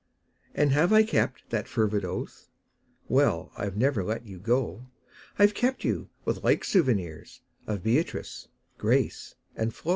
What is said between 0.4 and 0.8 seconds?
And